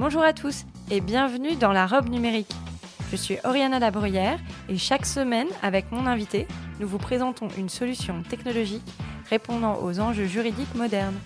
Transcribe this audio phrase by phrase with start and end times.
[0.00, 2.50] Bonjour à tous et bienvenue dans la robe numérique.
[3.10, 4.40] Je suis Oriana Labruyère
[4.70, 6.46] et chaque semaine, avec mon invité,
[6.80, 8.86] nous vous présentons une solution technologique
[9.28, 11.18] répondant aux enjeux juridiques modernes.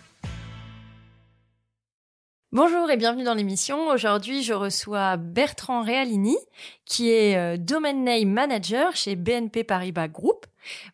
[2.50, 3.90] Bonjour et bienvenue dans l'émission.
[3.90, 6.36] Aujourd'hui, je reçois Bertrand Realini,
[6.84, 10.46] qui est euh, Domain Name Manager chez BNP Paribas Group.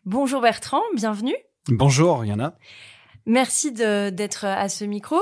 [0.05, 1.35] Bonjour Bertrand, bienvenue.
[1.67, 2.53] Bonjour Oriana.
[3.25, 5.17] Merci d'être à ce micro.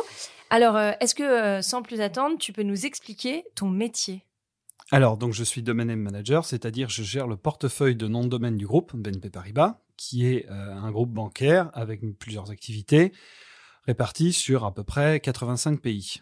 [0.50, 4.26] Alors, euh, est-ce que, euh, sans plus attendre, tu peux nous expliquer ton métier?
[4.92, 8.58] Alors, donc, je suis domaine manager, c'est-à-dire je gère le portefeuille de nom de domaine
[8.58, 13.12] du groupe BNP Paribas, qui est euh, un groupe bancaire avec plusieurs activités
[13.86, 16.16] réparties sur à peu près 85 pays.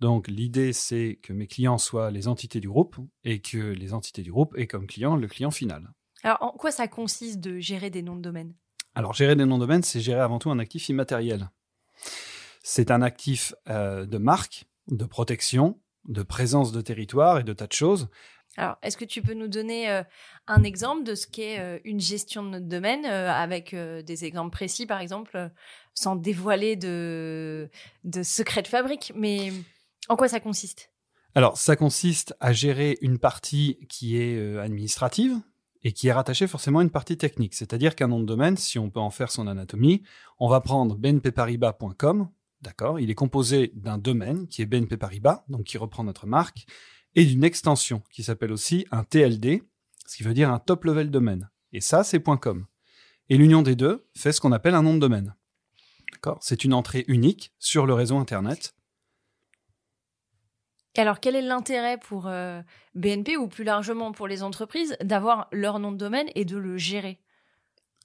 [0.00, 4.22] Donc, l'idée, c'est que mes clients soient les entités du groupe et que les entités
[4.22, 5.92] du groupe aient comme client le client final.
[6.24, 8.54] Alors, en quoi ça consiste de gérer des noms de domaine?
[8.94, 11.50] Alors, gérer des noms de domaine, c'est gérer avant tout un actif immatériel.
[12.62, 17.66] C'est un actif euh, de marque, de protection, de présence de territoire et de tas
[17.66, 18.08] de choses.
[18.56, 20.02] Alors, est-ce que tu peux nous donner euh,
[20.48, 24.86] un exemple de ce qu'est euh, une gestion de notre domaine avec des exemples précis,
[24.86, 25.50] par exemple,
[25.94, 27.70] sans dévoiler de,
[28.04, 29.52] de secrets de fabrique, mais
[30.08, 30.90] en quoi ça consiste?
[31.34, 35.40] Alors, ça consiste à gérer une partie qui est administrative
[35.84, 37.54] et qui est rattachée forcément à une partie technique.
[37.54, 40.02] C'est-à-dire qu'un nom de domaine, si on peut en faire son anatomie,
[40.38, 42.28] on va prendre bnpparibas.com
[42.60, 46.66] D'accord Il est composé d'un domaine qui est BNP Paribas, donc qui reprend notre marque,
[47.14, 49.62] et d'une extension qui s'appelle aussi un TLD,
[50.06, 51.50] ce qui veut dire un top level domaine.
[51.72, 52.66] Et ça, c'est .com.
[53.28, 55.34] Et l'union des deux fait ce qu'on appelle un nom de domaine.
[56.40, 58.74] C'est une entrée unique sur le réseau Internet.
[61.00, 62.60] Alors, quel est l'intérêt pour euh,
[62.94, 66.76] BNP ou plus largement pour les entreprises d'avoir leur nom de domaine et de le
[66.76, 67.20] gérer?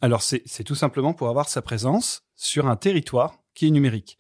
[0.02, 4.18] Alors, c'est tout simplement pour avoir sa présence sur un territoire qui est numérique.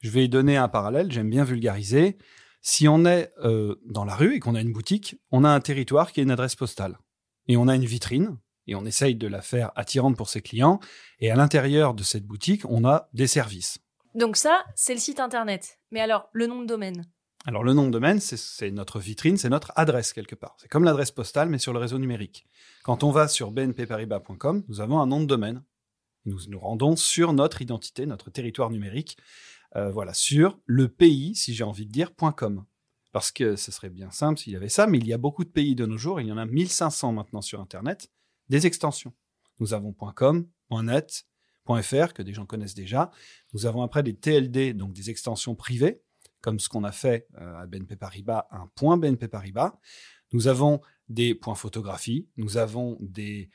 [0.00, 2.18] Je vais y donner un parallèle, j'aime bien vulgariser.
[2.60, 5.60] Si on est euh, dans la rue et qu'on a une boutique, on a un
[5.60, 6.98] territoire qui est une adresse postale.
[7.48, 10.80] Et on a une vitrine, et on essaye de la faire attirante pour ses clients.
[11.18, 13.78] Et à l'intérieur de cette boutique, on a des services.
[14.14, 15.78] Donc ça, c'est le site internet.
[15.90, 17.06] Mais alors, le nom de domaine?
[17.44, 20.56] Alors le nom de domaine, c'est notre vitrine, c'est notre adresse quelque part.
[20.60, 22.46] C'est comme l'adresse postale, mais sur le réseau numérique.
[22.84, 25.62] Quand on va sur bnpparibas.com, nous avons un nom de domaine
[26.24, 29.16] nous nous rendons sur notre identité, notre territoire numérique,
[29.76, 32.64] euh, voilà, sur le pays, si j'ai envie de dire, .com.
[33.12, 35.44] Parce que ce serait bien simple s'il y avait ça, mais il y a beaucoup
[35.44, 38.10] de pays de nos jours, il y en a 1500 maintenant sur Internet,
[38.48, 39.12] des extensions.
[39.60, 41.24] Nous avons .com, .net,
[41.66, 43.10] .fr, que des gens connaissent déjà.
[43.52, 46.02] Nous avons après des TLD, donc des extensions privées,
[46.42, 49.78] comme ce qu'on a fait euh, à BNP Paribas, un point BNP Paribas.
[50.32, 53.48] Nous avons des points photographie, nous avons des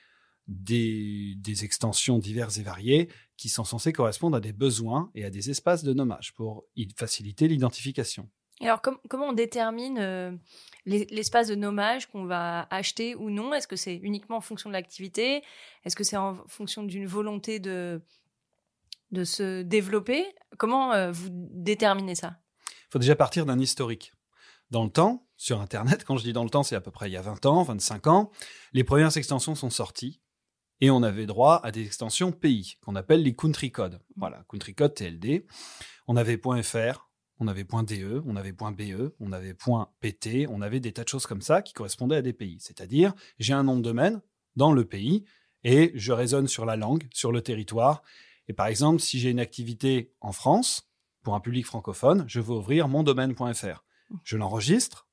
[1.64, 5.84] extensions diverses et variées qui sont censées correspondre à des besoins et à des espaces
[5.84, 6.66] de nommage pour
[6.96, 8.30] faciliter l'identification.
[8.60, 10.32] Alors, comment on détermine euh,
[10.86, 13.54] l'espace de nommage qu'on va acheter ou non?
[13.54, 15.44] Est-ce que c'est uniquement en fonction de l'activité?
[15.86, 18.02] Est-ce que c'est en fonction d'une volonté de,
[19.12, 20.26] de se développer?
[20.58, 22.40] Comment euh, vous déterminez ça?
[22.88, 24.14] Il faut déjà partir d'un historique.
[24.72, 27.10] Dans le temps, sur Internet, quand je dis dans le temps, c'est à peu près
[27.10, 28.32] il y a 20 ans, 25 ans,
[28.74, 30.22] les premières extensions sont sorties
[30.82, 34.00] et on avait droit à des extensions pays qu'on appelle les country codes.
[34.16, 35.46] Voilà, country code TLD.
[36.08, 37.10] On avait .fr,
[37.40, 39.56] on avait .de, on avait .be, on avait
[40.00, 42.58] .pt, on avait des tas de choses comme ça qui correspondaient à des pays.
[42.60, 44.22] C'est-à-dire, j'ai un nom de domaine
[44.56, 45.26] dans le pays
[45.64, 48.02] et je raisonne sur la langue, sur le territoire.
[48.48, 50.87] Et par exemple, si j'ai une activité en France,
[51.28, 53.84] pour un public francophone, je veux ouvrir mon domaine.fr.
[54.24, 55.10] Je l'enregistre,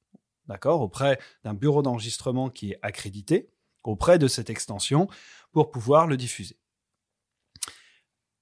[0.46, 3.50] d'accord, auprès d'un bureau d'enregistrement qui est accrédité
[3.82, 5.08] auprès de cette extension
[5.50, 6.56] pour pouvoir le diffuser.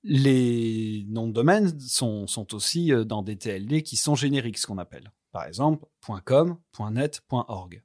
[0.02, 4.76] Les noms de domaine sont, aussi euh, dans des TLD qui sont génériques, ce qu'on
[4.76, 5.10] appelle.
[5.30, 5.86] Par exemple,
[6.26, 6.58] .com,
[6.90, 7.82] .net, .org.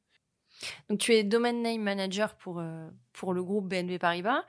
[0.89, 4.43] Donc tu es Domain Name Manager pour, euh, pour le groupe BNP Paribas.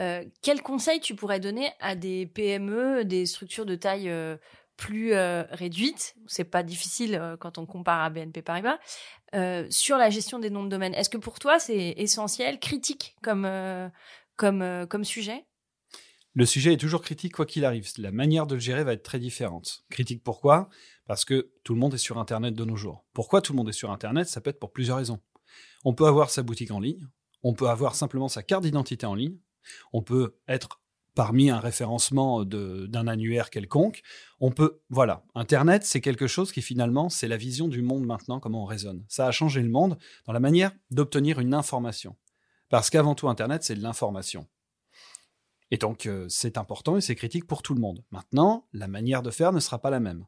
[0.00, 4.10] Euh, quel conseil tu pourrais donner à des PME, des structures de taille
[4.76, 5.14] plus
[5.50, 8.78] réduite C'est pas difficile quand on compare à BNP Paribas.
[9.70, 13.48] sur la gestion des noms de domaine, est-ce que pour toi c'est essentiel, critique comme,
[14.36, 15.44] comme, comme sujet?
[16.34, 17.86] Le sujet est toujours critique quoi qu'il arrive.
[17.98, 19.84] La manière de le gérer va être très différente.
[19.90, 20.70] Critique pourquoi?
[21.06, 23.04] Parce que tout le monde est sur Internet de nos jours.
[23.12, 24.28] Pourquoi tout le monde est sur Internet?
[24.28, 25.20] Ça peut être pour plusieurs raisons.
[25.84, 27.06] On peut avoir sa boutique en ligne,
[27.42, 29.36] on peut avoir simplement sa carte d'identité en ligne,
[29.92, 30.81] on peut être
[31.14, 34.02] parmi un référencement d'un annuaire quelconque.
[34.40, 38.40] On peut, voilà, Internet, c'est quelque chose qui finalement, c'est la vision du monde maintenant,
[38.40, 39.04] comment on raisonne.
[39.08, 42.16] Ça a changé le monde dans la manière d'obtenir une information.
[42.68, 44.46] Parce qu'avant tout, Internet, c'est de l'information.
[45.70, 48.04] Et donc, euh, c'est important et c'est critique pour tout le monde.
[48.10, 50.26] Maintenant, la manière de faire ne sera pas la même.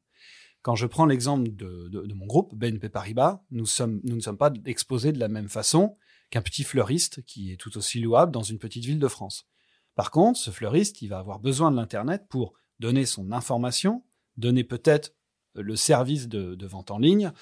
[0.63, 5.19] Quand je prends l'exemple de, mon groupe, BNP Paribas, nous, ne sommes pas exposés de
[5.19, 5.97] la même façon
[6.31, 9.47] qu'un petit fleuriste qui est tout aussi louable dans une petite ville de France.
[9.95, 14.05] Par contre, ce fleuriste, il va avoir besoin de l'Internet pour donner son information,
[14.37, 15.15] donner peut-être
[15.57, 17.33] euh, le service de, vente en ligne,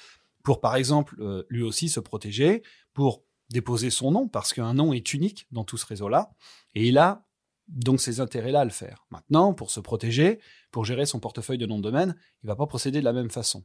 [0.43, 2.63] pour par exemple euh, lui aussi se protéger,
[2.93, 6.31] pour déposer son nom, parce qu'un nom est unique dans tout ce réseau-là,
[6.75, 7.25] et il a
[7.67, 9.05] donc ces intérêts-là à le faire.
[9.09, 10.39] Maintenant, pour se protéger,
[10.71, 13.13] pour gérer son portefeuille de nom de domaine, il ne va pas procéder de la
[13.13, 13.63] même façon.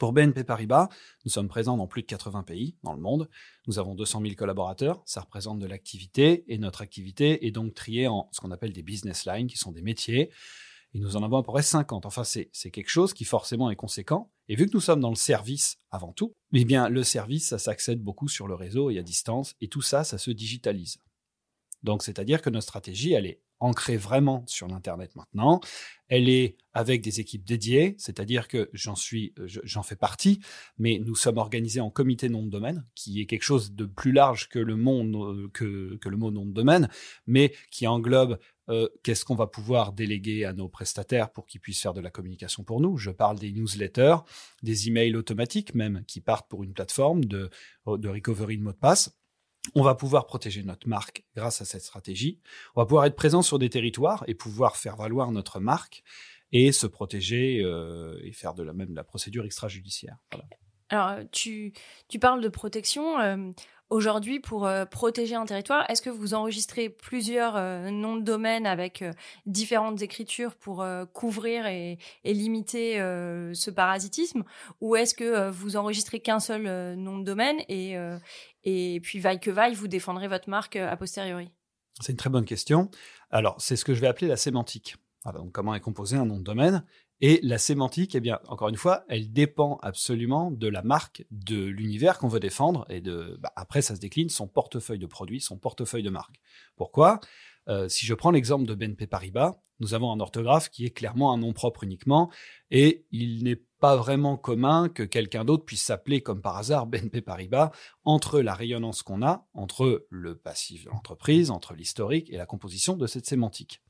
[0.00, 0.88] Pour BNP Paribas,
[1.26, 3.28] nous sommes présents dans plus de 80 pays dans le monde.
[3.66, 5.02] Nous avons 200 000 collaborateurs.
[5.04, 8.82] Ça représente de l'activité et notre activité est donc triée en ce qu'on appelle des
[8.82, 10.30] business lines, qui sont des métiers.
[10.94, 12.06] Et nous en avons à peu près 50.
[12.06, 14.32] Enfin, c'est quelque chose qui forcément est conséquent.
[14.48, 17.58] Et vu que nous sommes dans le service avant tout, eh bien, le service, ça
[17.58, 19.54] s'accède beaucoup sur le réseau et à distance.
[19.60, 20.96] Et tout ça, ça se digitalise.
[21.82, 25.60] Donc, c'est-à-dire que notre stratégie, elle est ancrée vraiment sur l'Internet maintenant.
[26.08, 30.40] Elle est avec des équipes dédiées, c'est-à-dire que j'en suis, j'en fais partie,
[30.78, 34.12] mais nous sommes organisés en comité nom de domaine, qui est quelque chose de plus
[34.12, 36.88] large que le monde, que, que le mot nom de domaine,
[37.26, 38.38] mais qui englobe
[38.70, 42.10] euh, qu'est-ce qu'on va pouvoir déléguer à nos prestataires pour qu'ils puissent faire de la
[42.10, 42.96] communication pour nous.
[42.96, 44.16] Je parle des newsletters,
[44.62, 47.50] des emails automatiques même qui partent pour une plateforme de,
[47.86, 49.19] de recovery de mot de passe
[49.74, 52.40] on va pouvoir protéger notre marque grâce à cette stratégie.
[52.74, 56.02] On va pouvoir être présent sur des territoires et pouvoir faire valoir notre marque
[56.52, 60.16] et se protéger euh, et faire de la même la procédure extrajudiciaire.
[60.88, 61.72] Alors, tu,
[62.08, 63.20] tu parles de protection.
[63.20, 63.52] Euh,
[63.90, 68.64] Aujourd'hui, pour euh, protéger un territoire, est-ce que vous enregistrez plusieurs euh, noms de domaine
[68.64, 69.12] avec euh,
[69.46, 74.44] différentes écritures pour couvrir et, limiter ce parasitisme?
[74.80, 77.96] Ou est-ce que vous enregistrez qu'un seul nom de domaine et,
[78.64, 81.50] et puis vaille que vaille, vous défendrez votre marque a posteriori
[82.00, 82.90] C'est une très bonne question.
[83.30, 84.96] Alors, c'est ce que je vais appeler la sémantique.
[85.34, 86.84] donc, comment est composé un nom de domaine
[87.22, 91.66] et la sémantique, eh bien, encore une fois, elle dépend absolument de la marque, de
[91.66, 95.40] l'univers qu'on veut défendre, et de, bah, après, ça se décline son portefeuille de produits,
[95.40, 96.40] son portefeuille de marque.
[96.76, 97.20] Pourquoi?
[97.68, 101.32] Euh, Si je prends l'exemple de BNP Paribas, nous avons un orthographe qui est clairement
[101.34, 102.30] un nom propre uniquement,
[102.70, 107.22] et il n'est pas vraiment commun que quelqu'un d'autre puisse s'appeler comme par hasard BNP
[107.22, 107.70] Paribas
[108.04, 112.96] entre la rayonnance qu'on a, entre le passif de l'entreprise, entre l'historique et la composition
[112.96, 113.82] de cette sémantique.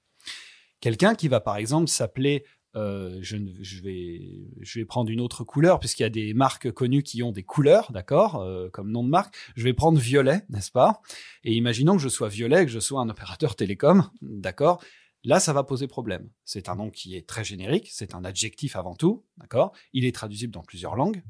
[0.81, 2.45] Quelqu'un qui va par exemple s'appeler
[2.77, 3.37] euh, je,
[3.83, 4.21] vais,
[4.61, 7.43] je vais prendre une autre couleur, puisqu'il y a des marques connues qui ont des
[7.43, 9.35] couleurs, d'accord, euh, comme nom de marque.
[9.57, 11.01] Je vais prendre violet, n'est-ce pas?
[11.43, 14.83] Et imaginons que je sois violet, que je sois un opérateur télécom, d'accord?
[15.25, 16.31] Là, ça va poser problème.
[16.45, 19.73] C'est un nom qui est très générique, c'est un adjectif avant tout, d'accord?
[19.93, 21.23] Il est traduisible dans plusieurs langues.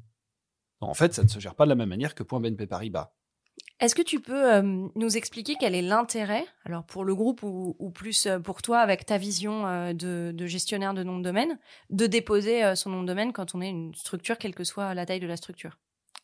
[0.80, 3.12] en fait, ça ne se gère pas de la même manière que .bnp Paribas.
[3.80, 7.90] Est-ce que tu peux euh, nous expliquer quel est l'intérêt, alors pour le groupe ou,
[7.94, 11.58] plus euh, pour toi, avec ta vision euh, de, gestionnaire de nom de domaine,
[11.88, 15.06] de déposer son nom de domaine quand on est une structure, quelle que soit la
[15.06, 15.78] taille de la structure?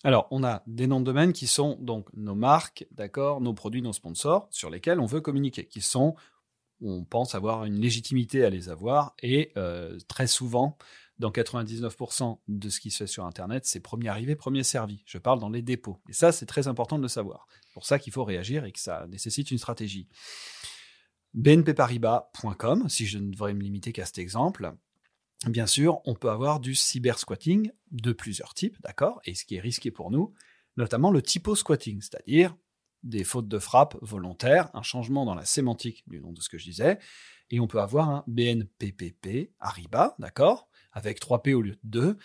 [0.04, 3.82] Alors, on a des noms de domaine qui sont donc nos marques, d'accord, nos produits,
[3.82, 6.14] nos sponsors, sur lesquels on veut communiquer, qui sont,
[6.80, 9.52] on pense avoir une légitimité à les avoir, et
[10.08, 10.76] très souvent,
[11.18, 15.02] dans 99% de ce qui se fait sur Internet, c'est premier arrivé, premier servi.
[15.06, 15.98] Je parle dans les dépôts.
[16.10, 17.46] Et ça, c'est très important de le savoir.
[17.64, 20.08] C'est pour ça qu'il faut réagir et que ça nécessite une stratégie.
[21.32, 24.74] BNPParibas.com, si je ne devrais me limiter qu'à cet exemple,
[25.46, 29.20] bien sûr, on peut avoir du cyber-squatting de plusieurs types, d'accord?
[29.24, 30.34] Et ce qui est risqué pour nous,
[30.76, 32.54] notamment le typo-squatting, c'est-à-dire
[33.06, 36.58] des fautes de frappe volontaires, un changement dans la sémantique du nom de ce que
[36.58, 36.98] je disais,
[37.50, 42.18] et on peut avoir un BNPPP, Ariba, d'accord avec 3P au lieu de 2,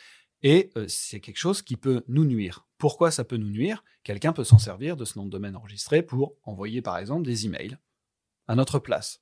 [0.43, 2.67] et euh, c'est quelque chose qui peut nous nuire.
[2.77, 3.83] Pourquoi ça peut nous nuire?
[4.03, 7.45] Quelqu'un peut s'en servir de ce nom de domaine enregistré pour envoyer par exemple des
[7.45, 7.77] emails
[8.47, 9.21] à notre place,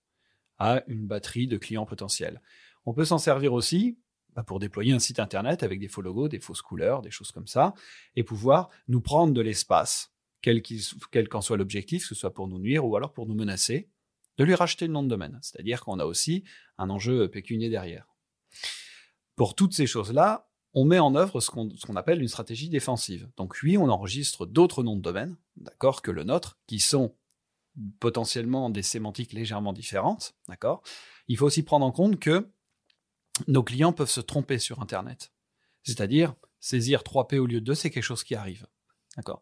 [0.57, 2.41] à une batterie de clients potentiels.
[2.85, 3.99] On peut s'en servir aussi
[4.35, 7.31] bah, pour déployer un site internet avec des faux logos, des fausses couleurs, des choses
[7.31, 7.73] comme ça,
[8.15, 12.59] et pouvoir nous prendre de l'espace, quel qu'en soit l'objectif, que ce soit pour nous
[12.59, 13.89] nuire ou alors pour nous menacer,
[14.37, 15.37] de lui racheter le nom de domaine.
[15.41, 16.43] C'est-à-dire qu'on a aussi
[16.77, 18.07] un enjeu pécunier derrière.
[19.35, 23.29] Pour toutes ces choses-là, on met en œuvre ce qu'on appelle une stratégie défensive.
[23.37, 27.15] Donc oui, on enregistre d'autres noms de domaine, d'accord, que le nôtre, qui sont
[27.99, 30.83] potentiellement des sémantiques légèrement différentes, d'accord
[31.27, 32.49] Il faut aussi prendre en compte que
[33.47, 35.31] nos clients peuvent se tromper sur Internet.
[35.83, 38.67] C'est-à-dire, saisir 3P au lieu de 2, c'est quelque chose qui arrive.
[39.15, 39.41] D'accord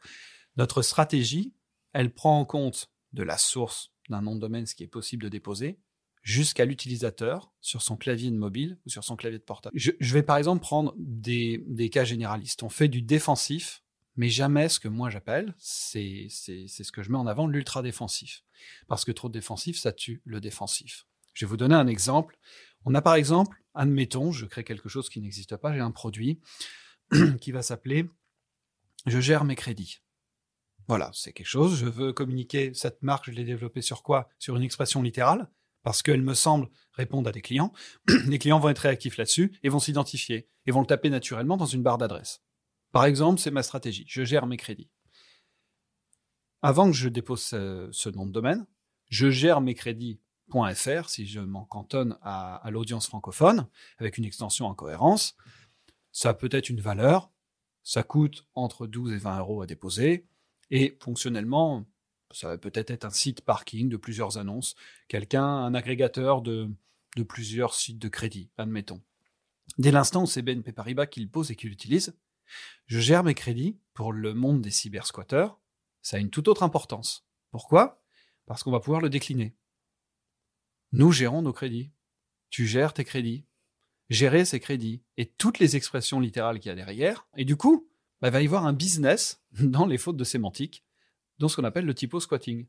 [0.58, 1.54] Notre stratégie,
[1.94, 5.24] elle prend en compte de la source d'un nom de domaine, ce qui est possible
[5.24, 5.80] de déposer,
[6.24, 9.78] jusqu'à l'utilisateur sur son clavier de mobile ou sur son clavier de portable.
[9.78, 12.64] Je, vais par exemple prendre des, cas généralistes.
[12.64, 13.84] On fait du défensif,
[14.16, 18.44] mais jamais ce que moi j'appelle, c'est ce que je mets en avant, l'ultra défensif.
[18.88, 21.06] Parce que trop de défensif, ça tue le défensif.
[21.34, 22.38] Je vais vous donner un exemple.
[22.84, 26.42] On a par exemple, admettons, je crée quelque chose qui n'existe pas, j'ai un produit
[27.42, 28.10] qui va s'appeler
[29.06, 30.02] Je gère mes crédits.
[30.88, 34.30] Voilà, c'est quelque chose, je veux communiquer cette marque, je l'ai développée sur quoi?
[34.40, 35.50] Sur une expression littérale,
[35.84, 37.74] parce qu'elle me semble répondre à des clients.
[38.28, 41.66] les clients vont être réactifs là-dessus et vont s'identifier et vont le taper naturellement dans
[41.66, 42.42] une barre d'adresse.
[42.92, 44.90] Par exemple, c'est ma stratégie, je gère mes crédits.
[46.62, 48.66] Avant que je dépose ce, nom de domaine,
[49.10, 53.68] je gère mes crédits.fr, si je m'en cantonne à, l'audience francophone,
[53.98, 55.36] avec une extension en cohérence.
[56.12, 57.30] Ça peut être une valeur,
[57.84, 60.26] ça coûte entre 12 et 20 euros à déposer,
[60.72, 61.86] et fonctionnellement,
[62.32, 64.76] ça va peut-être être un site parking de plusieurs annonces,
[65.08, 66.70] quelqu'un, un agrégateur de,
[67.16, 69.02] de plusieurs sites de crédit, admettons.
[69.78, 72.18] Dès l'instant où c'est BNP Paribas qui le pose et qui l'utilise,
[72.86, 75.60] je gère mes crédits pour le monde des cybersquatteurs.
[76.02, 77.28] Ça a une toute autre importance.
[77.52, 78.04] Pourquoi?
[78.46, 79.56] Parce qu'on va pouvoir le décliner.
[80.94, 81.92] Nous gérons nos crédits.
[82.50, 83.46] Tu gères tes crédits.
[84.10, 87.28] Gérer ces crédits et toutes les expressions littérales qu'il y a derrière.
[87.36, 87.90] Et du coup,
[88.22, 90.84] bah, va y avoir un business dans les fautes de sémantique,
[91.40, 92.68] dans ce qu'on appelle le typo squatting.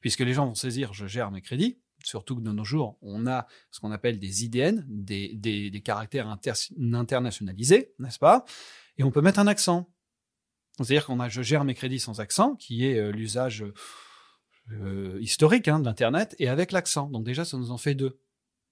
[0.00, 3.26] Puisque les gens vont saisir je gère mes crédits, surtout que de nos jours, on
[3.26, 8.44] a ce qu'on appelle des IDN, des, des, caractères internationalisés, n'est-ce pas?
[8.98, 9.92] Et on peut mettre un accent.
[10.78, 13.64] C'est-à-dire qu'on a je gère mes crédits sans accent, qui est euh, l'usage
[14.72, 17.08] euh, historique hein, de et avec l'accent.
[17.08, 18.18] Donc déjà, ça nous en fait deux.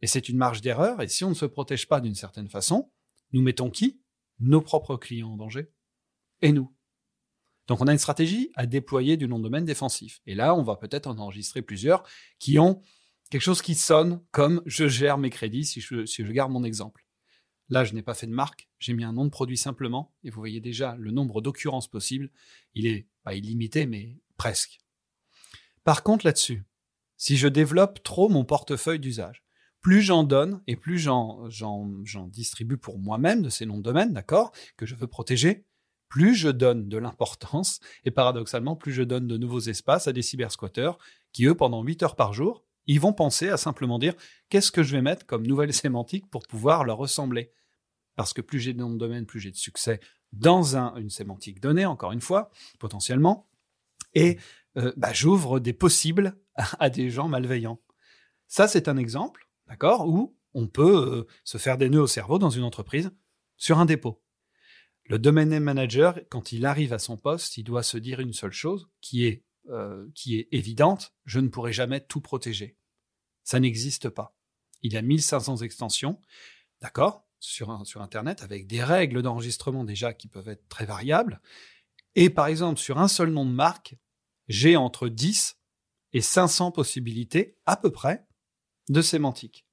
[0.03, 2.91] Et c'est une marge d'erreur, et si on ne se protège pas d'une certaine façon,
[3.33, 4.01] nous mettons qui?
[4.39, 5.71] Nos propres clients en danger
[6.43, 6.73] et nous.
[7.67, 10.21] Donc on a une stratégie à déployer du nom de domaine défensif.
[10.27, 12.03] Et là, on va peut-être en enregistrer plusieurs
[12.39, 12.83] qui ont
[13.31, 16.65] quelque chose qui sonne comme je gère mes crédits si je, si je garde mon
[16.65, 17.07] exemple.
[17.69, 20.31] Là, je n'ai pas fait de marque, j'ai mis un nom de produit simplement, et
[20.31, 22.33] vous voyez déjà le nombre d'occurrences possibles.
[22.75, 24.81] Il est pas illimité, mais presque.
[25.85, 26.65] Par contre, là-dessus,
[27.17, 29.45] si je développe trop mon portefeuille d'usage,
[29.81, 31.49] plus j'en donne et plus j'en
[32.27, 35.65] distribue pour moi-même de ces noms de domaine, d'accord, que je veux protéger,
[36.11, 40.23] plus je donne de l'importance, et paradoxalement, plus je donne de nouveaux espaces à des
[40.23, 40.99] cybersquatteurs
[41.33, 44.15] qui, eux, pendant 8 heures par jour, ils vont penser à simplement dire
[44.49, 47.53] qu'est-ce que je vais mettre comme nouvelle sémantique pour pouvoir leur ressembler?
[48.17, 50.01] Parce que plus j'ai de noms de domaine, plus j'ai de succès
[50.33, 53.49] dans une sémantique donnée, encore une fois, potentiellement,
[54.15, 54.39] et
[54.77, 57.81] euh, bah, j'ouvre des possibles à, des gens malveillants.
[58.49, 62.39] Ça, c'est un exemple, d'accord, où on peut euh, se faire des nœuds au cerveau
[62.39, 63.13] dans une entreprise
[63.57, 64.21] sur un dépôt.
[65.11, 68.33] Le domaine name manager, quand il arrive à son poste, il doit se dire une
[68.33, 70.07] seule chose qui est, euh,
[70.53, 72.77] évidente, je ne pourrai jamais tout protéger.
[73.43, 74.37] Ça n'existe pas.
[74.83, 76.21] Il a 1500 extensions,
[76.81, 81.43] d'accord, sur, sur Internet, avec des règles d'enregistrement déjà qui peuvent être très variables.
[82.15, 83.97] Et par exemple, sur un seul nom de marque,
[84.47, 85.59] j'ai entre 10
[86.13, 88.29] et 500 possibilités, à peu près,
[88.89, 89.67] de sémantique.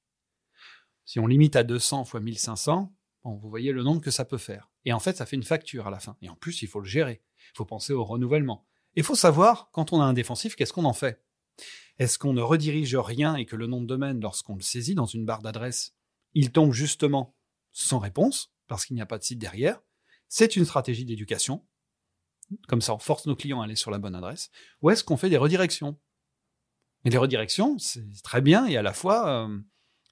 [1.04, 2.92] Si on limite à 200 fois 1500,
[3.22, 4.67] vous voyez le nombre que ça peut faire.
[4.84, 6.16] Et en fait, ça fait une facture à la fin.
[6.22, 7.22] Et en plus, il faut le gérer.
[7.52, 8.66] Il faut penser au renouvellement.
[8.94, 11.24] Il faut savoir, quand on a un défensif, qu'est-ce qu'on en fait?
[11.98, 15.06] Est-ce qu'on ne redirige rien et que le nom de domaine, lorsqu'on le saisit dans
[15.06, 15.94] une barre d'adresse,
[16.34, 17.36] il tombe justement
[17.72, 19.80] sans réponse, parce qu'il n'y a pas de site derrière?
[20.28, 21.66] C'est une stratégie d'éducation.
[22.66, 24.50] Comme ça, on force nos clients à aller sur la bonne adresse.
[24.82, 25.98] Ou est-ce qu'on fait des redirections?
[27.04, 29.28] Et les redirections, c'est très bien et à la fois...
[29.28, 29.58] Euh,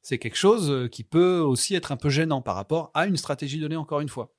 [0.06, 3.16] c'est quelque chose euh, qui peut aussi être un peu gênant par rapport à une
[3.16, 4.36] stratégie donnée encore une fois.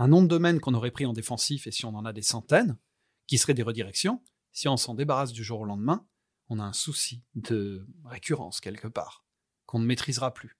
[0.00, 2.22] Un nom de domaine qu'on aurait pris en défensif, et si on en a des
[2.22, 2.78] centaines,
[3.26, 6.06] qui seraient des redirections, si on s'en débarrasse du jour au lendemain,
[6.48, 9.26] on a un souci de récurrence quelque part,
[9.66, 10.56] qu'on ne maîtrisera plus.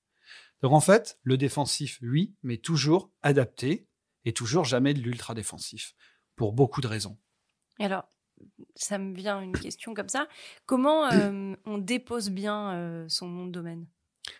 [0.60, 3.88] Donc en fait, le défensif, lui, mais toujours adapté,
[4.26, 5.94] et toujours jamais de l'ultra défensif,
[6.36, 7.16] pour beaucoup de raisons.
[7.78, 8.10] Alors,
[8.74, 10.28] ça me vient une question comme ça.
[10.66, 13.86] Comment euh, on dépose bien euh, son nom de domaine?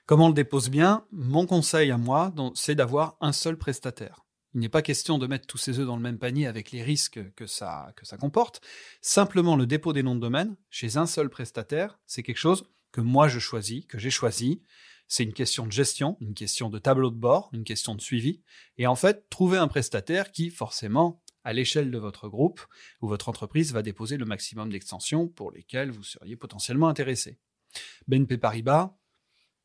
[0.04, 1.06] Comment on le dépose bien?
[1.10, 4.26] Mon conseil à moi, c'est d'avoir un seul prestataire.
[4.54, 6.82] Il n'est pas question de mettre tous ses œufs dans le même panier avec les
[6.82, 8.60] risques que ça, que ça comporte.
[9.00, 13.00] Simplement, le dépôt des noms de domaine chez un seul prestataire, c'est quelque chose que
[13.00, 14.62] moi je choisis, que j'ai choisi.
[15.06, 18.42] C'est une question de gestion, une question de tableau de bord, une question de suivi.
[18.78, 22.60] Et en fait, trouver un prestataire qui, forcément, à l'échelle de votre groupe
[23.00, 27.38] où votre entreprise va déposer le maximum d'extensions pour lesquelles vous seriez potentiellement intéressé.
[28.08, 28.96] BNP Paribas,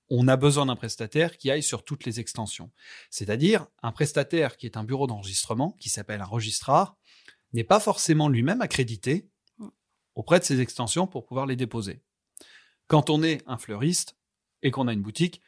[0.10, 2.72] on a besoin d'un prestataire qui aille sur toutes les extensions.
[3.10, 6.96] C'est-à-dire un prestataire qui est un bureau d'enregistrement, qui s'appelle un registrar,
[7.54, 9.30] n'est pas forcément lui-même accrédité
[10.14, 12.02] auprès de ces extensions pour pouvoir les déposer.
[12.88, 14.16] Quand on est un fleuriste
[14.62, 15.42] et qu'on a une boutique,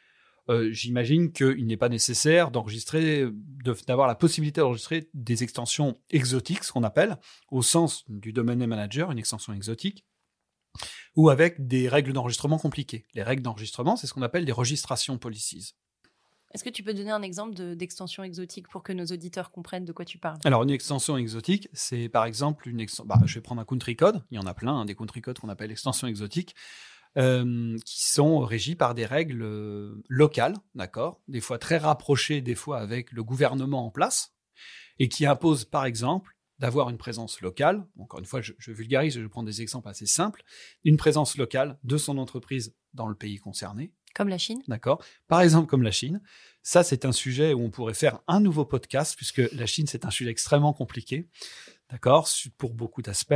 [0.50, 3.26] euh, j'imagine qu'il n'est pas nécessaire d'enregistrer,
[3.86, 7.18] d'avoir la possibilité d'enregistrer des extensions exotiques, ce qu'on appelle,
[7.50, 10.04] au sens du domaine manager, une extension exotique,
[11.18, 13.04] ou avec des règles d'enregistrement compliquées.
[13.12, 15.74] Les règles d'enregistrement, c'est ce qu'on appelle des registrations policies.
[16.54, 19.90] Est-ce que tu peux donner un exemple d'extension exotique pour que nos auditeurs comprennent de
[19.90, 20.38] quoi tu parles?
[20.44, 23.04] Alors, une extension exotique, c'est par exemple une extension.
[23.04, 24.22] Bah, je vais prendre un country code.
[24.30, 26.54] Il y en a plein, hein, des country codes qu'on appelle extensions exotiques.
[27.16, 32.54] Euh, qui sont régis par des règles euh, locales, d'accord, des fois très rapprochées, des
[32.54, 34.34] fois avec le gouvernement en place,
[35.00, 37.86] et qui imposent par exemple d'avoir une présence locale.
[37.98, 40.42] Encore une fois, je, je, vulgarise, je prends des exemples assez simples.
[40.84, 43.92] Une présence locale de son entreprise dans le pays concerné.
[44.14, 44.62] Comme la Chine.
[44.68, 45.02] D'accord.
[45.28, 46.20] Par exemple, comme la Chine.
[46.62, 50.04] Ça, c'est un sujet où on pourrait faire un nouveau podcast, puisque la Chine, c'est
[50.04, 51.28] un sujet extrêmement compliqué.
[51.90, 52.28] D'accord.
[52.56, 53.34] Pour beaucoup d'aspects.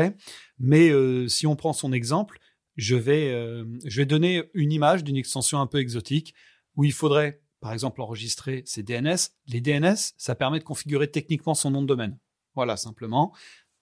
[0.58, 2.38] Mais euh, si on prend son exemple,
[2.76, 6.34] je vais, euh, je vais donner une image d'une extension un peu exotique
[6.76, 9.16] où il faudrait, par exemple, enregistrer ses DNS.
[9.46, 12.18] Les DNS, ça permet de configurer techniquement son nom de domaine.
[12.54, 13.34] Voilà, simplement.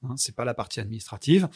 [0.02, 1.48] Hein, c'est pas la partie administrative.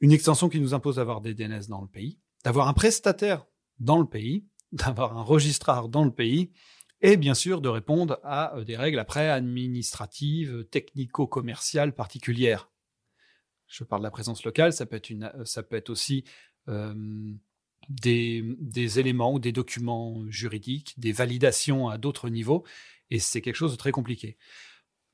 [0.00, 3.46] Une extension qui nous impose d'avoir des DNS dans le pays, d'avoir un prestataire
[3.78, 6.52] dans le pays, d'avoir un registrar dans le pays,
[7.00, 12.70] et bien sûr de répondre à euh, des règles après administratives, technico-commerciales particulières.
[13.66, 16.24] Je parle de la présence locale, ça peut être, euh, aussi
[16.68, 16.94] euh,
[17.88, 22.64] des, des, éléments ou des documents juridiques, des validations à d'autres niveaux,
[23.10, 24.36] et c'est quelque chose de très compliqué.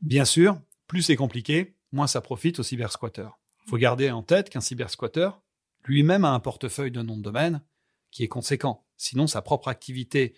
[0.00, 0.60] Bien sûr,
[0.92, 3.40] plus c'est compliqué, moins ça profite aux cybersquatteurs.
[3.64, 5.40] Il faut garder en tête qu'un cybersquatteur
[5.84, 7.62] lui-même a un portefeuille de nom de domaine
[8.10, 8.86] qui est conséquent.
[8.98, 10.34] Sinon, sa propre activité,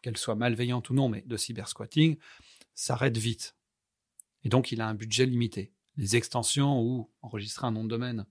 [0.00, 2.16] qu'elle soit malveillante ou non, mais de cybersquatting,
[2.74, 3.54] s'arrête vite.
[4.44, 5.74] Et donc, il a un budget limité.
[5.98, 8.24] Les extensions ou enregistrer un nom de domaine,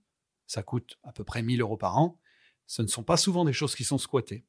[0.48, 2.18] ça coûte à peu près 1000 euros par an.
[2.66, 4.44] Ce ne sont pas souvent des choses qui sont squattées.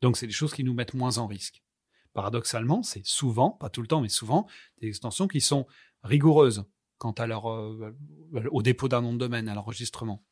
[0.00, 1.64] Donc, c'est des choses qui nous mettent moins en risque.
[2.12, 4.46] Paradoxalement, c'est souvent, pas tout le temps, mais souvent,
[4.80, 5.66] des extensions qui sont
[6.02, 6.64] rigoureuses
[6.98, 7.96] quant à leur, euh,
[8.50, 10.24] au dépôt d'un nom de domaine, à l'enregistrement.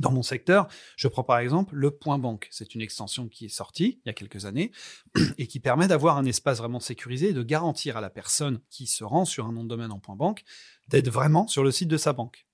[0.00, 2.48] Dans mon secteur, je prends par exemple le point banque.
[2.50, 4.72] C'est une extension qui est sortie il y a quelques années
[5.38, 8.86] et qui permet d'avoir un espace vraiment sécurisé et de garantir à la personne qui
[8.86, 10.44] se rend sur un nom de domaine en point banque
[10.88, 12.46] d'être vraiment sur le site de sa banque.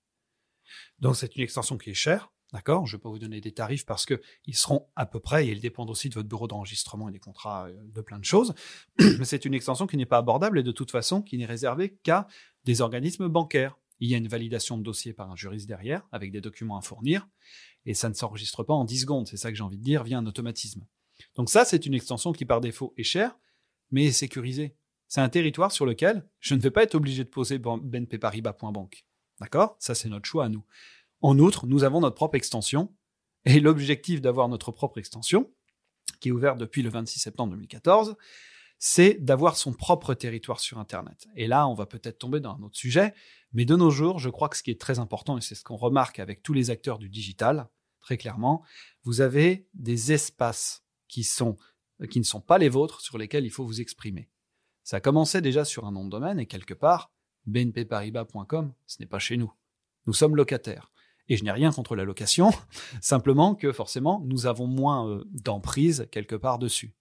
[0.98, 3.52] Donc c'est une extension qui est chère, D'accord Je ne vais pas vous donner des
[3.52, 7.08] tarifs parce qu'ils seront à peu près, et ils dépendent aussi de votre bureau d'enregistrement
[7.08, 8.54] et des contrats euh, de plein de choses.
[8.98, 11.96] Mais c'est une extension qui n'est pas abordable et de toute façon qui n'est réservée
[12.02, 12.26] qu'à
[12.64, 13.76] des organismes bancaires.
[14.02, 16.80] Il y a une validation de dossier par un juriste derrière, avec des documents à
[16.80, 17.28] fournir,
[17.84, 19.28] et ça ne s'enregistre pas en 10 secondes.
[19.28, 20.86] C'est ça que j'ai envie de dire, via un automatisme.
[21.36, 23.38] Donc ça, c'est une extension qui par défaut est chère,
[23.90, 24.74] mais est sécurisée.
[25.06, 28.18] C'est un territoire sur lequel je ne vais pas être obligé de poser BNP.
[29.40, 29.76] D'accord?
[29.80, 30.64] Ça, c'est notre choix à nous.
[31.20, 32.94] En outre, nous avons notre propre extension,
[33.44, 35.50] et l'objectif d'avoir notre propre extension,
[36.20, 38.16] qui est ouverte depuis le 26 septembre 2014,
[38.78, 41.28] c'est d'avoir son propre territoire sur Internet.
[41.36, 43.12] Et là, on va peut-être tomber dans un autre sujet,
[43.52, 45.64] mais de nos jours, je crois que ce qui est très important, et c'est ce
[45.64, 47.68] qu'on remarque avec tous les acteurs du digital,
[48.00, 48.62] très clairement,
[49.04, 51.56] vous avez des espaces qui, sont,
[52.10, 54.30] qui ne sont pas les vôtres sur lesquels il faut vous exprimer.
[54.82, 57.12] Ça commençait déjà sur un nom de domaine, et quelque part,
[57.46, 59.52] bnpparibas.com, ce n'est pas chez nous.
[60.06, 60.89] Nous sommes locataires.
[61.30, 62.50] Et je n'ai rien contre la location,
[63.00, 66.94] simplement que forcément, nous avons moins euh, d'emprise quelque part dessus.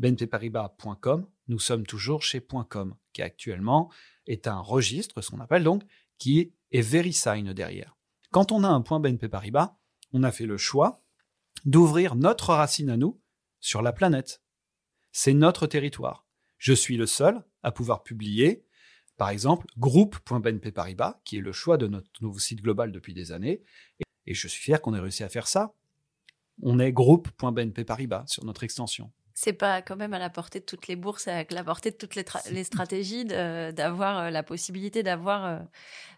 [0.00, 3.90] BNPParibas.com, nous sommes toujours chez .com, qui actuellement
[4.26, 5.84] est un registre, ce qu'on appelle donc,
[6.18, 7.96] qui est VeriSign derrière.
[8.32, 9.76] Quand on a un point BNP Paribas,
[10.12, 11.04] on a fait le choix
[11.64, 13.20] d'ouvrir notre racine à nous
[13.60, 14.42] sur la planète.
[15.12, 16.26] C'est notre territoire.
[16.58, 18.64] Je suis le seul à pouvoir publier
[19.20, 23.32] par exemple, groupe.bnp Paribas, qui est le choix de notre nouveau site global depuis des
[23.32, 23.60] années.
[24.26, 25.74] Et je suis fier qu'on ait réussi à faire ça.
[26.62, 29.12] On est groupe.bnp Paribas sur notre extension.
[29.34, 31.96] C'est pas quand même à la portée de toutes les bourses, à la portée de
[31.96, 35.58] toutes les, stratégies, d'avoir euh, la possibilité d'avoir euh,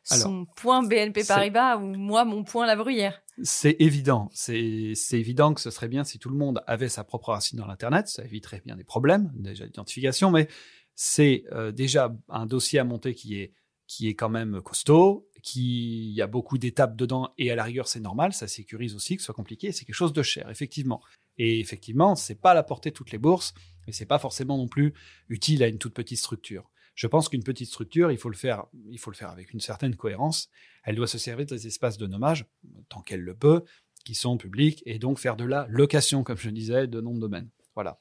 [0.04, 3.20] son point BNP Paribas ou moi mon point La Bruyère.
[3.42, 4.28] C'est évident.
[4.32, 7.66] C'est évident que ce serait bien si tout le monde avait sa propre racine dans
[7.66, 8.06] l'Internet.
[8.06, 10.46] Ça éviterait bien des problèmes, déjà d'identification, mais
[10.94, 13.52] c'est euh, déjà un dossier à monter qui est,
[13.86, 17.88] qui est quand même costaud, qui y a beaucoup d'étapes dedans et à la rigueur
[17.88, 21.02] c'est normal, ça sécurise aussi que ce soit compliqué, c'est quelque chose de cher effectivement.
[21.38, 23.54] Et effectivement, c'est pas à la portée de toutes les bourses,
[23.86, 24.94] mais c'est pas forcément non plus
[25.28, 26.70] utile à une toute petite structure.
[26.94, 29.60] Je pense qu'une petite structure, il faut le faire, il faut le faire avec une
[29.60, 30.50] certaine cohérence.
[30.84, 32.44] Elle doit se servir des espaces de nommage
[32.90, 33.64] tant qu'elle le peut,
[34.04, 37.20] qui sont publics, et donc faire de la location, comme je disais, de nom de
[37.20, 37.48] domaine.
[37.74, 37.98] Voilà.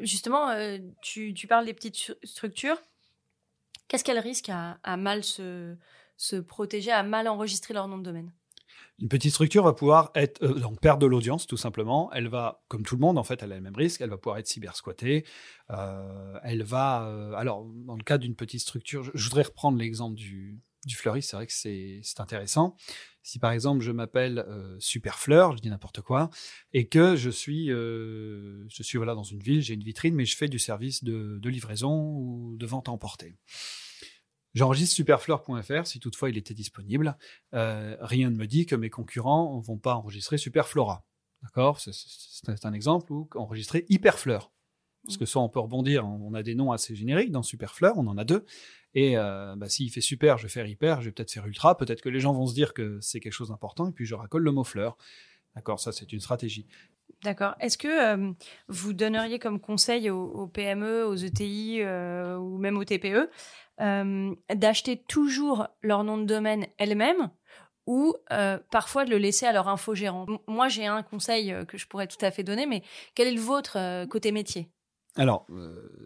[0.00, 2.80] Justement, euh, tu, parles des petites structures.
[3.88, 5.76] Qu'est-ce qu'elles risquent à, mal se,
[6.46, 8.32] protéger, à mal enregistrer leur nom de domaine?
[9.00, 12.10] Une petite structure va pouvoir être euh, perdre de l'audience tout simplement.
[12.12, 14.00] Elle va, comme tout le monde en fait, elle a le même risque.
[14.00, 15.24] Elle va pouvoir être cyber squattée.
[15.70, 20.16] Euh, elle va, euh, alors dans le cas d'une petite structure, je, voudrais reprendre l'exemple
[20.16, 21.30] du, du fleuriste.
[21.30, 22.76] C'est vrai que c'est intéressant.
[23.22, 24.44] Si par exemple je m'appelle
[24.78, 26.30] Superfleur, je dis n'importe quoi,
[26.72, 27.70] et que je suis,
[28.96, 32.56] voilà dans une ville, j'ai une vitrine, mais je fais du service de, livraison ou
[32.56, 33.36] de vente à emporter.
[34.54, 37.16] J'enregistre superfleur.fr si toutefois il était disponible.
[37.54, 41.04] Euh, rien ne me dit que mes concurrents ne vont pas enregistrer Superflora.
[41.42, 41.78] D'accord?
[41.80, 44.50] C'est un exemple où enregistrer Hyperfleur.
[45.04, 48.06] Parce que soit on peut rebondir, on a des noms assez génériques dans Superfleur, on
[48.08, 48.44] en a deux.
[48.94, 51.76] Et euh, bah, s'il fait super, je vais faire hyper, je vais peut-être faire ultra.
[51.76, 54.14] Peut-être que les gens vont se dire que c'est quelque chose d'important et puis je
[54.14, 54.96] racole le mot fleur.
[55.54, 56.66] D'accord, ça c'est une stratégie.
[57.22, 57.54] D'accord.
[57.60, 58.32] Est-ce que euh,
[58.68, 63.28] vous donneriez comme conseil aux, PME, aux ETI ou même aux TPE
[63.80, 67.30] euh, d'acheter toujours leur nom de domaine elles-mêmes
[67.86, 70.26] ou euh, parfois de le laisser à leur infogérant?
[70.48, 72.82] Moi, j'ai un conseil euh, que je pourrais tout à fait donner, mais
[73.14, 74.68] quel est le vôtre côté métier?
[75.18, 75.46] Alors,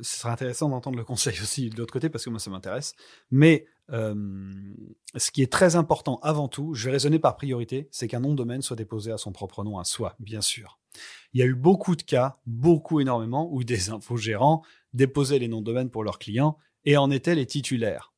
[0.00, 2.94] ce sera intéressant d'entendre le conseil aussi de l'autre côté parce que moi, ça m'intéresse.
[3.30, 8.20] Mais ce qui est très important avant tout, je vais raisonner par priorité, c'est qu'un
[8.20, 10.80] nom de domaine soit déposé à son propre nom, à soi, bien sûr.
[11.34, 14.62] Il y a eu beaucoup de cas, beaucoup énormément, où des infogérants
[14.94, 18.14] déposaient les noms de domaine pour leurs clients et en étaient les titulaires.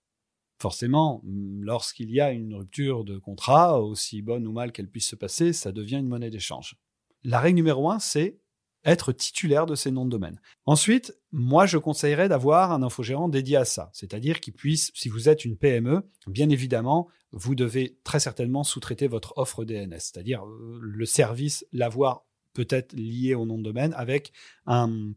[0.61, 5.17] Forcément, lorsqu'il y a une rupture de contrat, aussi bonne ou mal qu'elle puisse se
[5.17, 6.77] passer, ça devient une monnaie d'échange.
[7.25, 8.39] La règle numéro un, c'est
[8.85, 10.41] être titulaire de ces noms de domaine.
[10.67, 15.29] Ensuite, moi, je conseillerais d'avoir un infogérant dédié à ça, c'est-à-dire qu'il puisse, si vous
[15.29, 20.79] êtes une PME, bien évidemment, vous devez très certainement sous-traiter votre offre DNS, c'est-à-dire euh,
[20.81, 24.33] le service, l'avoir peut-être lié au nom de domaine avec
[24.67, 25.13] un,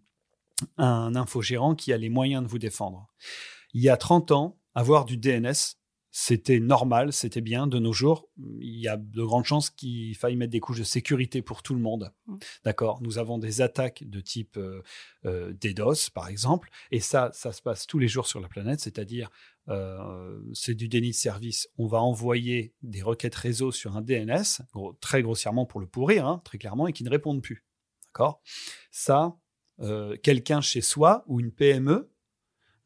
[0.78, 3.08] un infogérant qui a les moyens de vous défendre.
[3.74, 5.78] Il y a 30 ans, avoir du DNS,
[6.20, 7.68] c'était normal, c'était bien.
[7.68, 8.28] De nos jours,
[8.60, 11.76] il y a de grandes chances qu'il faille mettre des couches de sécurité pour tout
[11.76, 12.12] le monde.
[12.26, 12.38] Mmh.
[12.66, 14.82] D'accord Nous avons des attaques de type euh,
[15.26, 18.80] euh, DDoS, par exemple, et ça, ça se passe tous les jours sur la planète,
[18.80, 19.30] c'est-à-dire
[19.70, 21.70] euh, c'est du déni de service.
[21.78, 24.64] On va envoyer des requêtes réseau sur un DNS,
[25.00, 27.64] très grossièrement pour le pourrir, hein, très clairement, et qui ne répondent plus.
[28.08, 28.42] D'accord?
[28.90, 29.38] Ça,
[30.24, 32.10] quelqu'un chez soi ou une PME,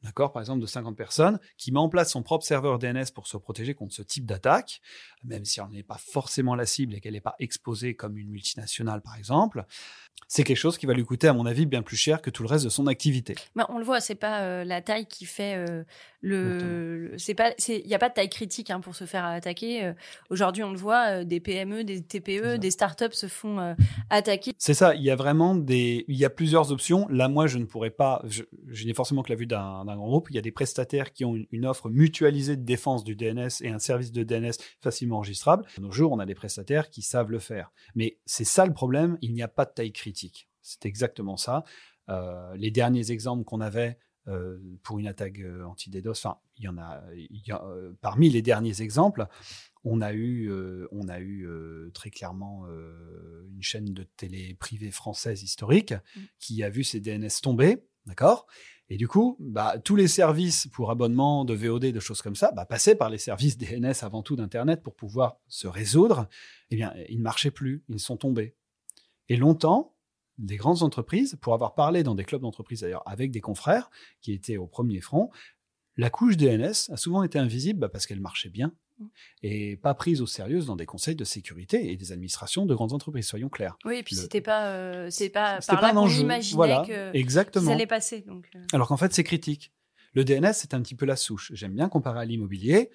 [0.04, 3.28] d'accord, par exemple de 50 personnes, qui met en place son propre serveur DNS pour
[3.28, 4.82] se protéger contre ce type d'attaque,
[5.24, 8.30] même si on n'est pas forcément la cible et qu'elle n'est pas exposée comme une
[8.30, 9.66] multinationale, par exemple,
[10.28, 12.44] c'est quelque chose qui va lui coûter, à mon avis, bien plus cher que tout
[12.44, 13.36] le reste de son activité.
[13.56, 15.84] Bah, on le voit, c'est pas euh, la taille qui fait euh,
[16.22, 17.14] le.
[17.18, 19.86] C'est pas, il n'y a pas de taille critique hein, pour se faire attaquer.
[19.86, 19.94] Euh,
[20.30, 23.76] aujourd'hui, on le voit, des PME, des TPE, des startups se font
[24.10, 24.54] attaquer.
[24.58, 24.96] C'est ça.
[24.96, 27.08] Il y a vraiment des, il y a plusieurs options.
[27.10, 28.24] Là, moi, je ne pourrais pas.
[28.28, 28.44] Je,
[28.86, 30.28] n'ai forcément que la vue d'un grand groupe.
[30.30, 33.50] Il y a des prestataires qui ont une, une, offre mutualisée de défense du DNS
[33.62, 35.66] et un service de DNS facilement enregistrable.
[35.78, 37.72] De nos jours, on a des prestataires qui savent le faire.
[37.96, 39.18] Mais c'est ça le problème.
[39.22, 41.64] Il n'y a pas de taille critique c'est exactement ça.
[42.10, 44.11] Euh, les derniers exemples qu'on avait euh,
[44.84, 47.04] pour une attaque euh, anti-DDoS, enfin, il y en a,
[48.02, 49.28] parmi les derniers exemples,
[49.84, 50.52] on a eu,
[50.92, 51.48] on a eu
[51.94, 56.20] très clairement une chaîne de télé privée française historique mmh.
[56.40, 58.46] qui a vu ses DNS tomber, d'accord?
[58.92, 62.52] Et du coup, bah, tous les services pour abonnement de VOD, de choses comme ça,
[62.52, 66.28] bah, passaient par les services DNS avant tout d'Internet pour pouvoir se résoudre.
[66.72, 68.54] Eh bien, ils ne marchaient plus, ils sont tombés.
[69.30, 69.96] Et longtemps,
[70.38, 73.90] des grandes entreprises, pour avoir parlé dans des clubs d'entreprise d'ailleurs avec des confrères
[74.22, 75.30] qui étaient au premier front,
[75.98, 78.74] la couche DNS a souvent été invisible bah, parce qu'elle marchait bien
[79.42, 82.94] et pas prise au sérieux dans des conseils de sécurité et des administrations de grandes
[82.94, 83.78] entreprises, soyons clairs.
[83.86, 87.68] Oui, et puis c'était pas, euh, c'est pas par là qu'on imaginait voilà, que exactement.
[87.68, 88.22] ça allait passer.
[88.22, 88.60] Donc, euh.
[88.74, 89.72] Alors qu'en fait, c'est critique.
[90.14, 91.52] Le DNS, c'est un petit peu la souche.
[91.56, 92.92] J'aime bien comparer à l'immobilier.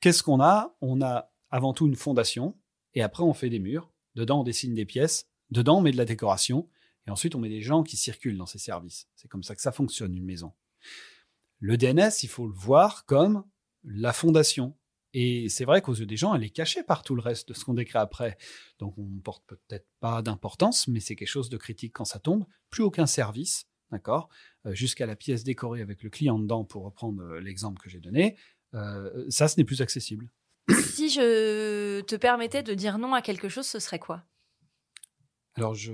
[0.00, 0.76] Qu'est-ce qu'on a?
[0.80, 2.56] On a avant tout une fondation
[2.94, 3.92] et après on fait des murs.
[4.16, 5.28] Dedans, on dessine des pièces.
[5.50, 6.68] Dedans, on met de la décoration
[7.08, 9.08] et ensuite, on met des gens qui circulent dans ces services.
[9.16, 10.52] C'est comme ça que ça fonctionne, une maison.
[11.58, 13.44] Le DNS, il faut le voir comme
[13.82, 14.76] la fondation.
[15.14, 17.54] Et c'est vrai qu'aux yeux des gens, elle est cachée par tout le reste de
[17.54, 18.36] ce qu'on décrit après.
[18.78, 22.18] Donc on ne porte peut-être pas d'importance, mais c'est quelque chose de critique quand ça
[22.18, 22.44] tombe.
[22.68, 24.28] Plus aucun service, d'accord
[24.66, 28.00] euh, Jusqu'à la pièce décorée avec le client dedans, pour reprendre euh, l'exemple que j'ai
[28.00, 28.36] donné.
[28.74, 30.30] Euh, ça, ce n'est plus accessible.
[30.68, 34.24] Si je te permettais de dire non à quelque chose, ce serait quoi?
[35.58, 35.92] Alors, je,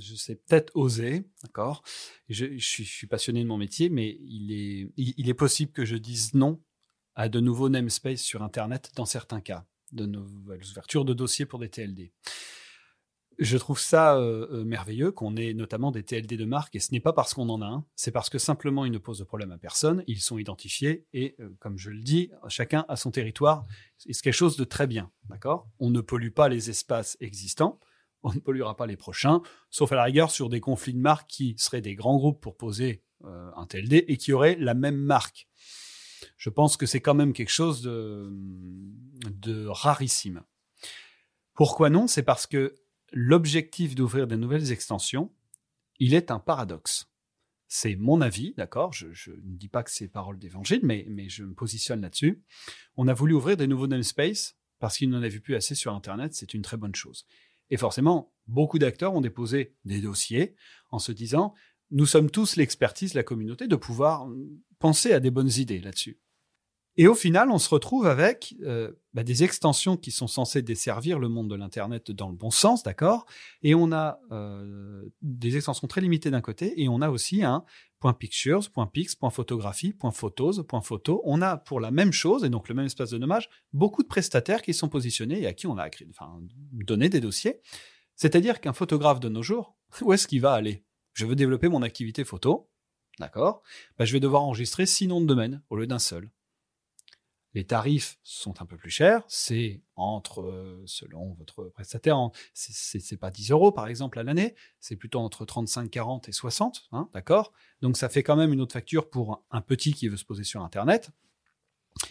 [0.00, 1.82] je sais peut-être oser, d'accord?
[2.30, 6.32] Je, suis, passionné de mon métier, mais il est, il, est possible que je dise
[6.32, 6.62] non
[7.14, 11.58] à de nouveaux namespaces sur Internet dans certains cas, de nouvelles ouvertures de dossiers pour
[11.58, 12.10] des TLD.
[13.38, 16.90] Je trouve ça euh, euh, merveilleux qu'on ait notamment des TLD de marque, et ce
[16.92, 19.24] n'est pas parce qu'on en a un, c'est parce que simplement ils ne posent de
[19.24, 23.10] problème à personne, ils sont identifiés, et euh, comme je le dis, chacun a son
[23.10, 23.66] territoire,
[23.98, 25.68] c'est quelque chose de très bien, d'accord?
[25.80, 27.78] On ne pollue pas les espaces existants,
[28.22, 31.28] on ne polluera pas les prochains, sauf à la rigueur sur des conflits de marques
[31.28, 34.96] qui seraient des grands groupes pour poser euh, un TLD et qui auraient la même
[34.96, 35.48] marque.
[36.36, 38.30] Je pense que c'est quand même quelque chose de,
[39.30, 40.42] de rarissime.
[41.54, 42.06] Pourquoi non?
[42.06, 42.74] C'est parce que
[43.12, 45.32] l'objectif d'ouvrir des nouvelles extensions,
[45.98, 47.10] il est un paradoxe.
[47.68, 48.92] C'est mon avis, d'accord?
[48.92, 52.44] Je, ne dis pas que c'est parole d'évangile, mais, mais je me positionne là-dessus.
[52.96, 56.34] On a voulu ouvrir des nouveaux namespaces parce qu'il n'en avait plus assez sur Internet,
[56.34, 57.26] c'est une très bonne chose.
[57.70, 60.54] Et forcément, beaucoup d'acteurs ont déposé des dossiers
[60.90, 61.54] en se disant,
[61.90, 64.28] nous sommes tous l'expertise la communauté de pouvoir
[64.78, 66.20] penser à des bonnes idées là-dessus.
[66.98, 71.18] Et au final, on se retrouve avec euh, bah, des extensions qui sont censées desservir
[71.18, 73.26] le monde de l'Internet dans le bon sens, d'accord?
[73.62, 77.64] Et on a euh, des extensions très limitées d'un côté, et on a aussi un
[77.98, 81.20] point .pictures, point .pix, point .photographie, point .photos, point .photo.
[81.24, 84.08] On a pour la même chose, et donc le même espace de nommage, beaucoup de
[84.08, 86.38] prestataires qui sont positionnés et à qui on a enfin,
[86.72, 87.60] donné des dossiers.
[88.14, 90.84] C'est-à-dire qu'un photographe de nos jours, où est-ce qu'il va aller?
[91.12, 92.70] Je veux développer mon activité photo,
[93.18, 93.62] d'accord?
[93.98, 96.30] Bah, Je vais devoir enregistrer six noms de domaine au lieu d'un seul.
[97.56, 99.22] Les tarifs sont un peu plus chers.
[99.28, 102.18] C'est entre, euh, selon votre prestataire,
[102.52, 104.54] c'est pas 10 euros par exemple à l'année.
[104.78, 106.82] C'est plutôt entre 35, 40 et 60.
[106.92, 107.54] Hein, D'accord?
[107.80, 110.44] Donc ça fait quand même une autre facture pour un petit qui veut se poser
[110.44, 111.08] sur Internet.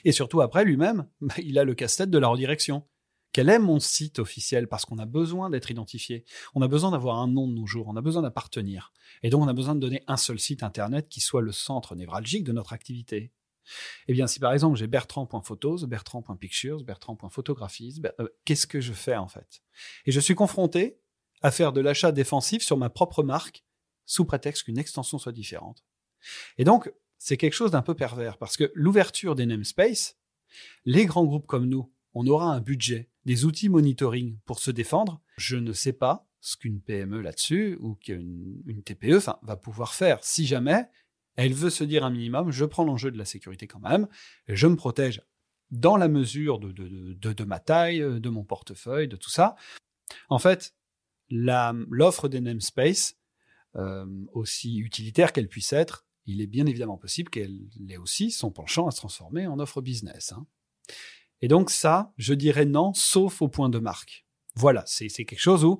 [0.03, 2.83] Et surtout après, lui-même, bah, il a le casse-tête de la redirection.
[3.31, 4.67] Quel est mon site officiel?
[4.67, 6.25] Parce qu'on a besoin d'être identifié.
[6.55, 7.85] On a besoin d'avoir un nom de nos jours.
[7.87, 8.93] On a besoin d'appartenir.
[9.21, 11.93] Et donc, on a besoin de donner un seul site Internet qui soit le centre
[11.93, 13.31] névralgique de notre activité.
[14.07, 19.27] Eh bien, si par exemple j'ai bertrand.photos, bertrand.pictures, bertrand.photographies, euh, qu'est-ce que je fais en
[19.27, 19.61] fait?
[20.05, 20.99] Et je suis confronté
[21.41, 23.63] à faire de l'achat défensif sur ma propre marque
[24.05, 25.83] sous prétexte qu'une extension soit différente.
[26.57, 30.17] Et donc, c'est quelque chose d'un peu pervers parce que l'ouverture des namespaces,
[30.85, 35.21] les grands groupes comme nous, on aura un budget, des outils monitoring pour se défendre.
[35.37, 40.23] Je ne sais pas ce qu'une PME là-dessus ou qu'une une TPE va pouvoir faire
[40.23, 40.87] si jamais
[41.35, 44.07] elle veut se dire un minimum, je prends l'enjeu de la sécurité quand même,
[44.47, 45.21] je me protège
[45.71, 49.55] dans la mesure de, de, ma taille, de mon portefeuille, de tout ça.
[50.29, 50.73] En fait,
[51.29, 53.17] l'offre des namespaces,
[53.75, 58.51] euh, aussi utilitaire qu'elle puisse être, il est bien évidemment possible qu'elle ait aussi son
[58.51, 60.31] penchant à se transformer en offre business.
[60.31, 60.47] Hein.
[61.41, 64.25] Et donc ça, je dirais non, sauf au point de marque.
[64.55, 65.79] Voilà, c'est quelque chose où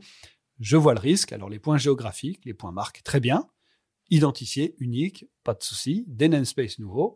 [0.60, 1.32] je vois le risque.
[1.32, 3.48] Alors les points géographiques, les points marques, très bien
[4.10, 7.16] identifié, unique, pas de souci, des namespaces nouveaux,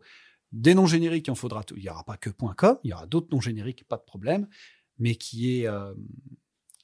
[0.52, 1.76] des noms génériques, il en faudra tout.
[1.76, 4.48] Il n'y aura pas que .com, il y aura d'autres noms génériques, pas de problème,
[4.98, 5.64] mais qui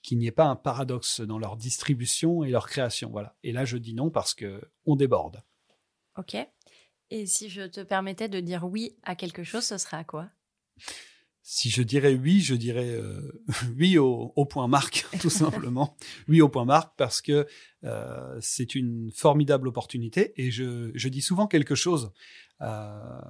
[0.02, 3.10] qu'il n'y ait pas un paradoxe dans leur distribution et leur création.
[3.10, 3.36] Voilà.
[3.42, 5.42] Et là, je dis non parce que on déborde.
[6.16, 6.36] Ok.
[7.10, 10.30] Et si je te permettais de dire oui à quelque chose, ce serait à quoi?
[11.48, 13.20] Si je dirais oui, je dirais euh,
[13.78, 15.96] oui au, point marque, tout simplement.
[16.26, 17.46] oui au point marque parce que
[17.84, 22.12] euh, c'est une formidable opportunité et je, je, dis souvent quelque chose
[22.62, 23.20] euh,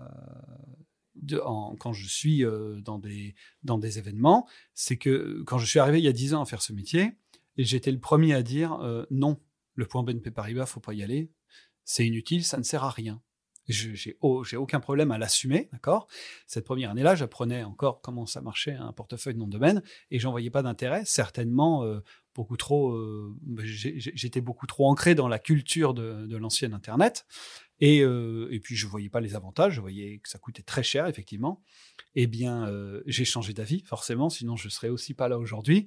[1.14, 5.66] de, en, quand je suis euh, dans, des, dans des événements, c'est que quand je
[5.66, 7.18] suis arrivé il y a dix ans à faire ce métier,
[7.58, 9.38] j'étais le premier à dire euh, non,
[9.74, 11.30] le point BNP Paribas, faut pas y aller,
[11.84, 13.20] c'est inutile, ça ne sert à rien
[13.68, 16.06] j'ai aucun problème à l'assumer, d'accord?
[16.46, 20.18] Cette première année-là, j'apprenais encore comment ça marchait un portefeuille de nom de domaine et
[20.18, 21.04] j'en voyais pas d'intérêt.
[21.04, 22.00] Certainement, euh,
[22.34, 27.26] beaucoup trop, euh, bah, j'étais beaucoup trop ancré dans la culture de, de l'ancienne Internet
[27.80, 29.74] et, euh, et, puis je voyais pas les avantages.
[29.74, 31.62] Je voyais que ça coûtait très cher, effectivement.
[32.14, 32.72] Eh bien,
[33.04, 35.86] j'ai changé d'avis, forcément, sinon je serais aussi pas là aujourd'hui.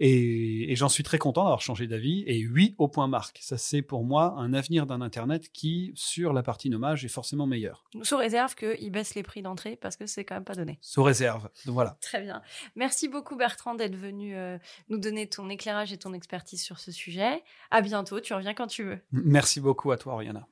[0.00, 2.22] Et, j'en suis très content d'avoir changé d'avis.
[2.26, 3.38] Et oui, au point marque.
[3.42, 7.46] Ça, c'est pour moi un avenir d'un Internet qui, sur la partie nommage, est forcément
[7.46, 7.84] meilleur.
[8.02, 10.78] Sous réserve qu'ils baissent les prix d'entrée parce que c'est quand même pas donné.
[10.80, 11.48] Sous réserve.
[11.66, 11.96] Voilà.
[12.00, 12.42] Très bien.
[12.76, 14.58] Merci beaucoup, Bertrand, d'être venu euh,
[14.88, 17.42] nous donner ton éclairage et ton expertise sur ce sujet.
[17.70, 18.20] À bientôt.
[18.20, 18.98] Tu reviens quand tu veux.
[19.12, 20.46] Merci beaucoup à toi, Oriana.